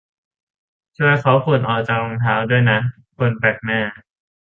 [0.97, 2.79] ช่วยเคาะฝุ่นออกจากรองเท้าด้วยนะ
[3.17, 3.79] คนแปลกหน้า